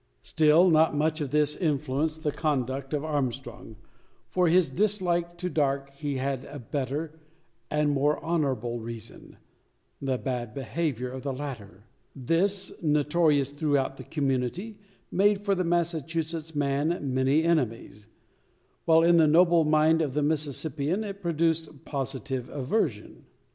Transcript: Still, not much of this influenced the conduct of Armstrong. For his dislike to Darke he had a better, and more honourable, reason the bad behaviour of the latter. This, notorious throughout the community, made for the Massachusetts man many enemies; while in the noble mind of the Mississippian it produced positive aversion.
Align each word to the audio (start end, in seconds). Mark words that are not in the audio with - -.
Still, 0.23 0.71
not 0.71 0.95
much 0.95 1.21
of 1.21 1.29
this 1.29 1.55
influenced 1.55 2.23
the 2.23 2.31
conduct 2.31 2.91
of 2.91 3.05
Armstrong. 3.05 3.75
For 4.29 4.47
his 4.47 4.71
dislike 4.71 5.37
to 5.37 5.47
Darke 5.47 5.91
he 5.91 6.15
had 6.15 6.43
a 6.45 6.57
better, 6.57 7.19
and 7.69 7.91
more 7.91 8.19
honourable, 8.23 8.79
reason 8.79 9.37
the 10.01 10.17
bad 10.17 10.55
behaviour 10.55 11.11
of 11.11 11.21
the 11.21 11.31
latter. 11.31 11.85
This, 12.15 12.71
notorious 12.81 13.51
throughout 13.53 13.97
the 13.97 14.03
community, 14.03 14.79
made 15.11 15.45
for 15.45 15.53
the 15.53 15.63
Massachusetts 15.63 16.55
man 16.55 17.13
many 17.13 17.43
enemies; 17.43 18.07
while 18.85 19.03
in 19.03 19.17
the 19.17 19.27
noble 19.27 19.65
mind 19.65 20.01
of 20.01 20.15
the 20.15 20.23
Mississippian 20.23 21.03
it 21.03 21.21
produced 21.21 21.85
positive 21.85 22.49
aversion. 22.49 23.25